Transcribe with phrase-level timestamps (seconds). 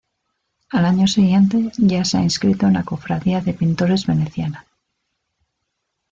[0.71, 4.65] Al año siguiente ya se ha inscrito en la cofradía de pintores veneciana.